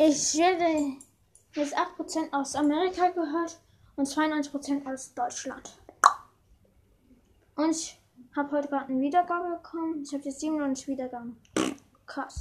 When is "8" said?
1.76-2.32